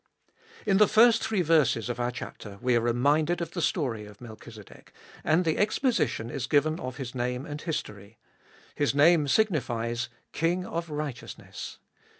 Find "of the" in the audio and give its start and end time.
3.39-3.61